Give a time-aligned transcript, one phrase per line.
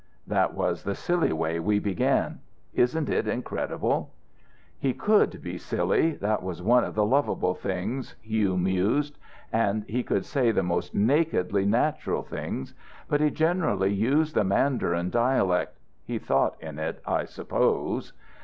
[0.25, 2.39] "That was the silly way we began.
[2.73, 4.11] Isn't it incredible?"
[4.79, 9.19] "He could be silly that was one of the lovable things," Hugh mused.
[9.53, 12.73] "And he could say the most nakedly natural things.
[13.07, 15.77] But he generally used the mandarin dialect.
[16.03, 18.13] He thought in it, I suppose."